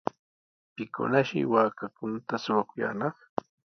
¿Pikunashi 0.75 1.39
waakankunata 1.53 2.35
shuwakuyaanaq? 2.43 3.15